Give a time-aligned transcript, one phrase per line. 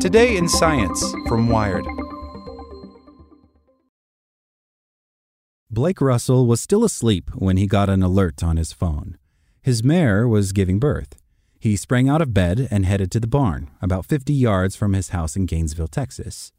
[0.00, 1.86] Today in Science from Wired.
[5.70, 9.16] Blake Russell was still asleep when he got an alert on his phone.
[9.62, 11.16] His mare was giving birth.
[11.58, 15.10] He sprang out of bed and headed to the barn, about 50 yards from his
[15.10, 16.52] house in Gainesville, Texas.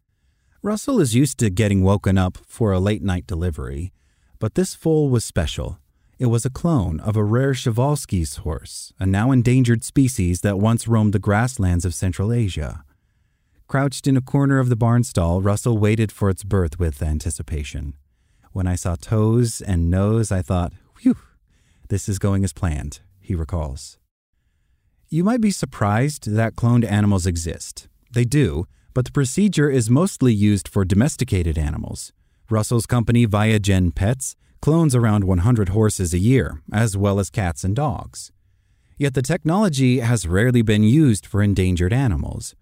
[0.62, 3.94] Russell is used to getting woken up for a late night delivery,
[4.40, 5.80] but this foal was special.
[6.18, 10.88] It was a clone of a rare Przewalski's horse, a now endangered species that once
[10.88, 12.85] roamed the grasslands of Central Asia.
[13.68, 17.96] Crouched in a corner of the barn stall, Russell waited for its birth with anticipation.
[18.52, 20.72] When I saw toes and nose, I thought,
[21.02, 21.18] whew,
[21.90, 23.98] this is going as planned, he recalls.
[25.10, 27.88] You might be surprised that cloned animals exist.
[28.12, 32.14] They do, but the procedure is mostly used for domesticated animals.
[32.52, 37.76] Russell's company Viagen Pets clones around 100 horses a year, as well as cats and
[37.76, 38.32] dogs.
[38.98, 42.56] Yet the technology has rarely been used for endangered animals.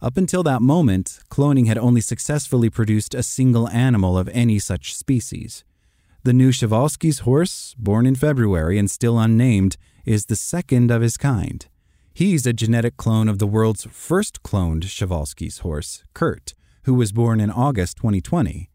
[0.00, 4.94] Up until that moment, cloning had only successfully produced a single animal of any such
[4.94, 5.64] species.
[6.22, 11.16] The new Przewalski's horse, born in February and still unnamed, is the second of his
[11.16, 11.66] kind.
[12.14, 17.40] He's a genetic clone of the world's first cloned Przewalski's horse, Kurt, who was born
[17.40, 18.70] in August 2020.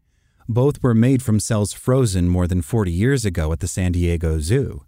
[0.46, 4.40] Both were made from cells frozen more than 40 years ago at the San Diego
[4.40, 4.84] Zoo.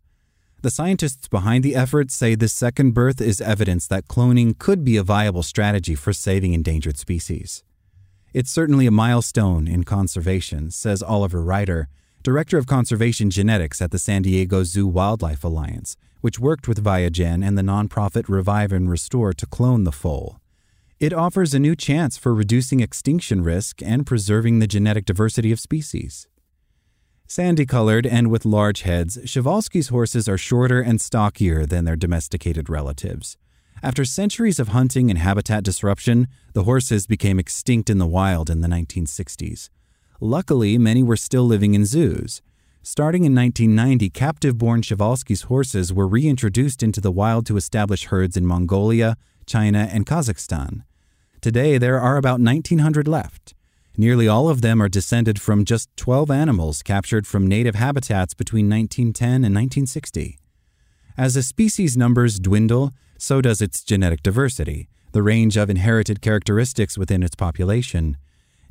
[0.66, 4.96] The scientists behind the effort say this second birth is evidence that cloning could be
[4.96, 7.62] a viable strategy for saving endangered species.
[8.34, 11.88] It's certainly a milestone in conservation, says Oliver Ryder,
[12.24, 17.46] Director of Conservation Genetics at the San Diego Zoo Wildlife Alliance, which worked with Viagen
[17.46, 20.40] and the nonprofit Revive and Restore to clone the foal.
[20.98, 25.60] It offers a new chance for reducing extinction risk and preserving the genetic diversity of
[25.60, 26.26] species.
[27.28, 32.70] Sandy colored and with large heads, Przewalski's horses are shorter and stockier than their domesticated
[32.70, 33.36] relatives.
[33.82, 38.60] After centuries of hunting and habitat disruption, the horses became extinct in the wild in
[38.60, 39.70] the 1960s.
[40.20, 42.42] Luckily, many were still living in zoos.
[42.84, 48.36] Starting in 1990, captive born Przewalski's horses were reintroduced into the wild to establish herds
[48.36, 49.16] in Mongolia,
[49.46, 50.84] China, and Kazakhstan.
[51.40, 53.55] Today, there are about 1,900 left.
[53.98, 58.68] Nearly all of them are descended from just 12 animals captured from native habitats between
[58.68, 60.38] 1910 and 1960.
[61.16, 66.98] As a species numbers dwindle, so does its genetic diversity, the range of inherited characteristics
[66.98, 68.18] within its population.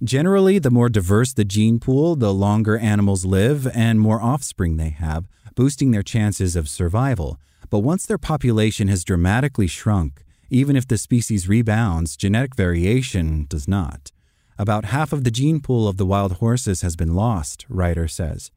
[0.03, 4.89] Generally, the more diverse the gene pool, the longer animals live and more offspring they
[4.89, 5.25] have,
[5.55, 7.39] boosting their chances of survival.
[7.71, 13.67] But once their population has dramatically shrunk, even if the species rebounds, genetic variation does
[13.67, 14.11] not.
[14.57, 18.51] About half of the gene pool of the wild horses has been lost, Ryder says.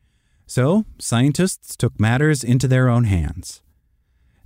[0.47, 3.62] So, scientists took matters into their own hands.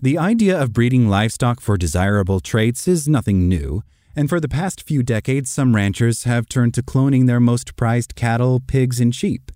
[0.01, 3.83] The idea of breeding livestock for desirable traits is nothing new.
[4.17, 8.15] And for the past few decades, some ranchers have turned to cloning their most prized
[8.15, 9.53] cattle, pigs, and sheep.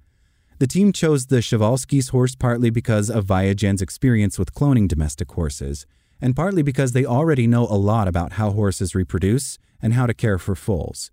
[0.58, 5.84] The team chose the Przewalski's horse partly because of Viagen's experience with cloning domestic horses,
[6.20, 10.14] and partly because they already know a lot about how horses reproduce and how to
[10.14, 11.10] care for foals.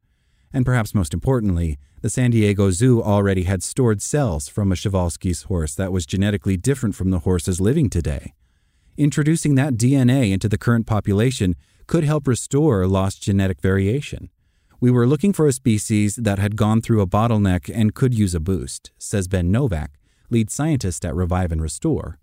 [0.53, 5.43] And perhaps most importantly, the San Diego Zoo already had stored cells from a Przewalski's
[5.43, 8.33] horse that was genetically different from the horses living today.
[8.95, 11.55] Introducing that DNA into the current population
[11.87, 14.29] could help restore lost genetic variation.
[14.79, 18.35] We were looking for a species that had gone through a bottleneck and could use
[18.35, 19.91] a boost, says Ben Novak,
[20.29, 22.19] lead scientist at Revive and Restore.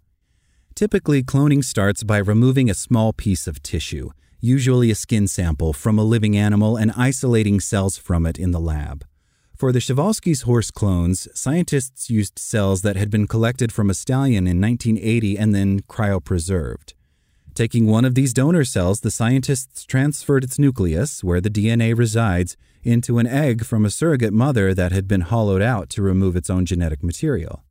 [0.75, 4.11] Typically, cloning starts by removing a small piece of tissue,
[4.41, 8.61] usually a skin sample, from a living animal and isolating cells from it in the
[8.61, 9.05] lab.
[9.57, 14.47] For the Przewalski's horse clones, scientists used cells that had been collected from a stallion
[14.47, 16.95] in 1980 and then cryopreserved.
[17.55, 22.57] Taking one of these donor cells, the scientists transferred its nucleus, where the DNA resides,
[22.83, 26.49] into an egg from a surrogate mother that had been hollowed out to remove its
[26.49, 27.63] own genetic material.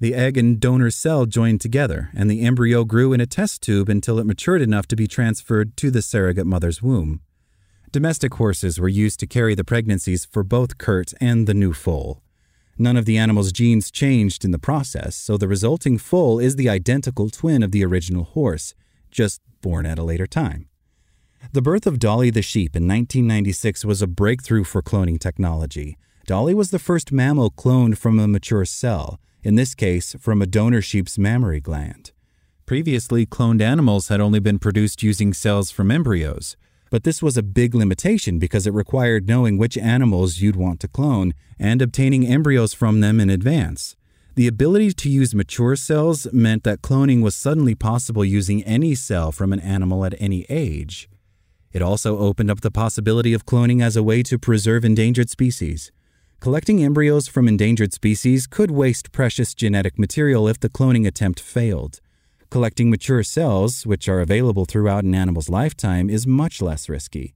[0.00, 3.88] The egg and donor cell joined together, and the embryo grew in a test tube
[3.88, 7.20] until it matured enough to be transferred to the surrogate mother's womb.
[7.90, 12.22] Domestic horses were used to carry the pregnancies for both Kurt and the new foal.
[12.78, 16.68] None of the animal's genes changed in the process, so the resulting foal is the
[16.68, 18.74] identical twin of the original horse,
[19.10, 20.68] just born at a later time.
[21.52, 25.98] The birth of Dolly the sheep in 1996 was a breakthrough for cloning technology.
[26.24, 30.46] Dolly was the first mammal cloned from a mature cell, in this case, from a
[30.46, 32.12] donor sheep's mammary gland.
[32.66, 36.56] Previously, cloned animals had only been produced using cells from embryos,
[36.90, 40.88] but this was a big limitation because it required knowing which animals you'd want to
[40.88, 43.96] clone and obtaining embryos from them in advance.
[44.34, 49.32] The ability to use mature cells meant that cloning was suddenly possible using any cell
[49.32, 51.08] from an animal at any age.
[51.72, 55.90] It also opened up the possibility of cloning as a way to preserve endangered species.
[56.40, 62.00] Collecting embryos from endangered species could waste precious genetic material if the cloning attempt failed.
[62.48, 67.34] Collecting mature cells, which are available throughout an animal's lifetime, is much less risky.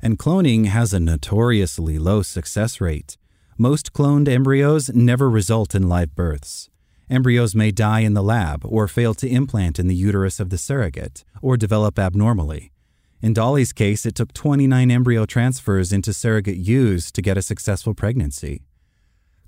[0.00, 3.18] And cloning has a notoriously low success rate.
[3.58, 6.70] Most cloned embryos never result in live births.
[7.10, 10.56] Embryos may die in the lab, or fail to implant in the uterus of the
[10.56, 12.72] surrogate, or develop abnormally.
[13.22, 17.92] In Dolly's case, it took 29 embryo transfers into surrogate ewes to get a successful
[17.92, 18.62] pregnancy.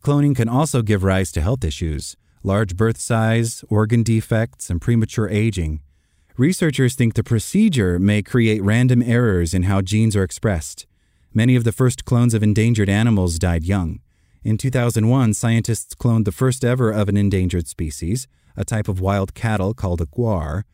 [0.02, 5.28] Cloning can also give rise to health issues large birth size, organ defects, and premature
[5.28, 5.80] aging.
[6.36, 10.86] Researchers think the procedure may create random errors in how genes are expressed.
[11.32, 14.00] Many of the first clones of endangered animals died young.
[14.42, 18.26] In 2001, scientists cloned the first ever of an endangered species,
[18.56, 20.64] a type of wild cattle called a gaur,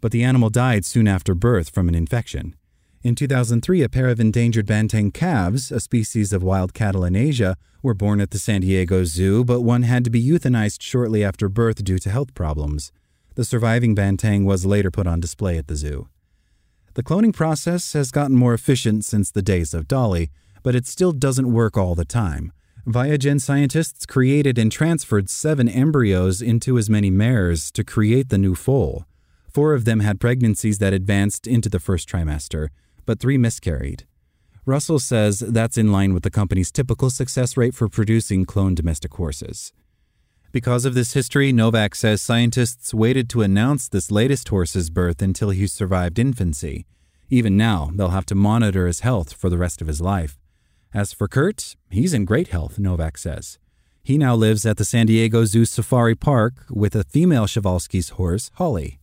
[0.00, 2.54] but the animal died soon after birth from an infection.
[3.02, 7.56] In 2003, a pair of endangered Banteng calves, a species of wild cattle in Asia,
[7.82, 11.48] were born at the San Diego Zoo, but one had to be euthanized shortly after
[11.48, 12.90] birth due to health problems.
[13.36, 16.08] The surviving Banteng was later put on display at the zoo.
[16.94, 20.30] The cloning process has gotten more efficient since the days of Dolly,
[20.62, 22.52] but it still doesn't work all the time.
[22.86, 28.54] Viagen scientists created and transferred seven embryos into as many mares to create the new
[28.54, 29.04] foal.
[29.56, 32.68] Four of them had pregnancies that advanced into the first trimester,
[33.06, 34.04] but three miscarried.
[34.66, 39.14] Russell says that's in line with the company's typical success rate for producing cloned domestic
[39.14, 39.72] horses.
[40.52, 45.48] Because of this history, Novak says scientists waited to announce this latest horse's birth until
[45.48, 46.84] he survived infancy.
[47.30, 50.36] Even now, they'll have to monitor his health for the rest of his life.
[50.92, 53.58] As for Kurt, he's in great health, Novak says.
[54.02, 58.50] He now lives at the San Diego Zoo Safari Park with a female Przewalski's horse,
[58.56, 58.98] Holly.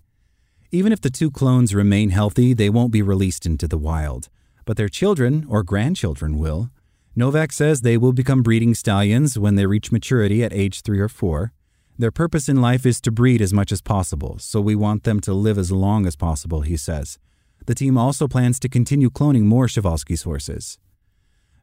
[0.75, 4.29] Even if the two clones remain healthy, they won't be released into the wild.
[4.65, 6.71] But their children or grandchildren will.
[7.15, 11.07] Novak says they will become breeding stallions when they reach maturity at age three or
[11.07, 11.53] four.
[11.99, 15.19] Their purpose in life is to breed as much as possible, so we want them
[15.19, 17.19] to live as long as possible, he says.
[17.67, 20.79] The team also plans to continue cloning more Przewalski's horses.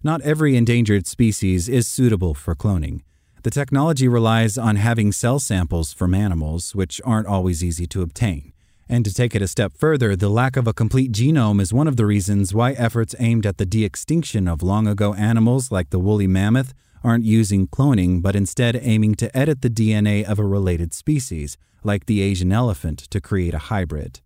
[0.05, 3.01] Not every endangered species is suitable for cloning.
[3.43, 8.50] The technology relies on having cell samples from animals, which aren't always easy to obtain.
[8.93, 11.87] And to take it a step further, the lack of a complete genome is one
[11.87, 15.91] of the reasons why efforts aimed at the de extinction of long ago animals like
[15.91, 20.45] the woolly mammoth aren't using cloning, but instead aiming to edit the DNA of a
[20.45, 24.19] related species, like the Asian elephant, to create a hybrid.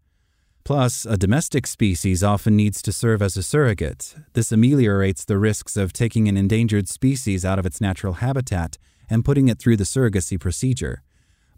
[0.64, 4.14] Plus, a domestic species often needs to serve as a surrogate.
[4.32, 8.78] This ameliorates the risks of taking an endangered species out of its natural habitat
[9.11, 11.02] and putting it through the surrogacy procedure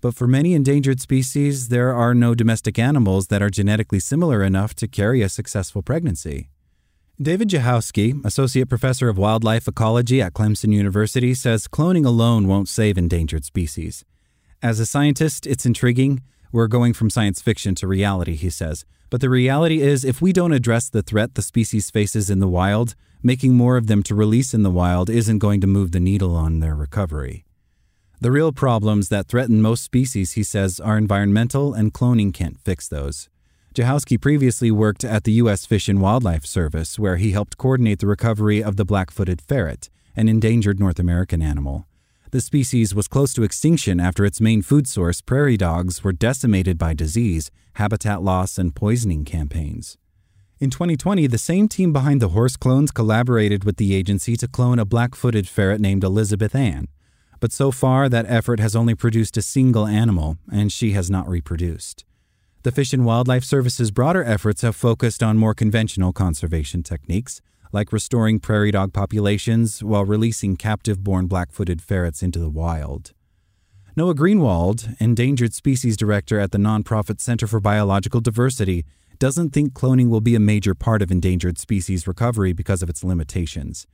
[0.01, 4.75] but for many endangered species, there are no domestic animals that are genetically similar enough
[4.75, 6.49] to carry a successful pregnancy.
[7.21, 12.99] David Jachowski, associate professor of wildlife ecology at Clemson University, says cloning alone won't save
[12.99, 14.05] endangered species.
[14.63, 16.23] As a scientist, it's intriguing.
[16.53, 18.85] We're going from science fiction to reality, he says.
[19.09, 22.49] But the reality is, if we don't address the threat the species faces in the
[22.49, 26.01] wild, making more of them to release in the wild isn't going to move the
[26.01, 27.46] needle on their recovery.
[28.19, 32.89] The real problems that threaten most species, he says, are environmental, and cloning can't fix
[32.89, 33.29] those.
[33.75, 35.67] Jachowski previously worked at the U.S.
[35.67, 39.91] Fish and Wildlife Service, where he helped coordinate the recovery of the black footed ferret,
[40.17, 41.87] an endangered North American animal.
[42.31, 46.79] The species was close to extinction after its main food source, prairie dogs, were decimated
[46.79, 49.99] by disease, habitat loss, and poisoning campaigns.
[50.59, 54.79] In 2020, the same team behind the horse clones collaborated with the agency to clone
[54.79, 56.89] a black footed ferret named Elizabeth Ann.
[57.41, 61.29] But so far, that effort has only produced a single animal, and she has not
[61.29, 62.05] reproduced.
[62.63, 67.41] The Fish and Wildlife Service's broader efforts have focused on more conventional conservation techniques,
[67.73, 73.13] like restoring prairie dog populations while releasing captive born black footed ferrets into the wild.
[73.95, 78.85] Noah Greenwald, endangered species director at the nonprofit Center for Biological Diversity,
[79.19, 83.03] doesn't think cloning will be a major part of endangered species recovery because of its
[83.03, 83.87] limitations.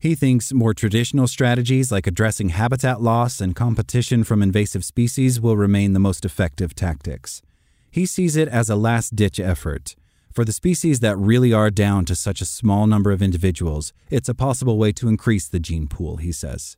[0.00, 5.56] He thinks more traditional strategies like addressing habitat loss and competition from invasive species will
[5.56, 7.42] remain the most effective tactics.
[7.90, 9.96] He sees it as a last ditch effort.
[10.32, 14.28] For the species that really are down to such a small number of individuals, it's
[14.28, 16.76] a possible way to increase the gene pool, he says.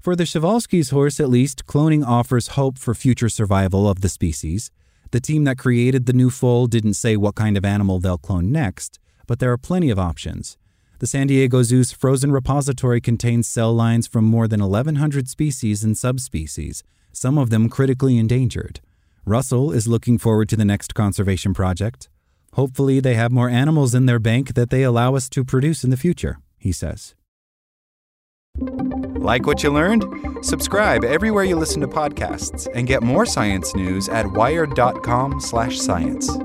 [0.00, 4.72] For the Przewalski's horse, at least, cloning offers hope for future survival of the species.
[5.12, 8.50] The team that created the new foal didn't say what kind of animal they'll clone
[8.50, 8.98] next,
[9.28, 10.58] but there are plenty of options.
[11.00, 15.98] The San Diego Zoo's frozen repository contains cell lines from more than 1,100 species and
[15.98, 18.80] subspecies, some of them critically endangered.
[19.26, 22.08] Russell is looking forward to the next conservation project.
[22.52, 25.90] Hopefully, they have more animals in their bank that they allow us to produce in
[25.90, 27.16] the future, he says.
[29.16, 30.04] Like what you learned?
[30.42, 36.43] Subscribe everywhere you listen to podcasts and get more science news at wired.com/science.